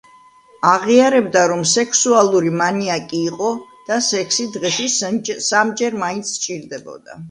[0.69, 3.53] აღიარებდა, რომ სექსუალური მანიაკი იყო
[3.93, 7.19] და სექსი დღეში სამჯერ მაინც სჭირდებოდა.